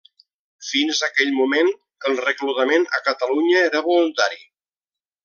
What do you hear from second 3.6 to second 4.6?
era voluntari.